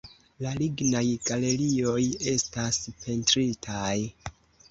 La 0.43 0.51
lignaj 0.59 1.03
galerioj 1.27 1.99
estas 2.33 2.79
pentritaj. 3.03 3.95